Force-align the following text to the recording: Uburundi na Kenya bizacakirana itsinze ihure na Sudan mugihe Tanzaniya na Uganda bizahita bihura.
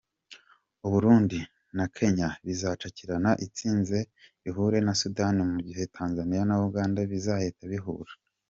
Uburundi 0.85 1.39
na 1.77 1.85
Kenya 1.95 2.27
bizacakirana 2.45 3.31
itsinze 3.45 3.97
ihure 4.49 4.77
na 4.85 4.93
Sudan 5.01 5.35
mugihe 5.53 5.83
Tanzaniya 5.95 6.43
na 6.49 6.55
Uganda 6.67 6.99
bizahita 7.11 7.61
bihura. 7.73 8.11